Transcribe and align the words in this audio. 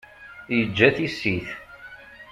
Yeǧǧa 0.57 0.89
tissit. 0.95 1.47